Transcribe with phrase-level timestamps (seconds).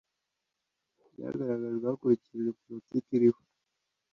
[1.11, 3.41] byagaragajwe hakurikijwe politiki iriho